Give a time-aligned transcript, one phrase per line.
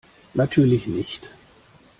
[0.33, 1.29] Natürlich nicht.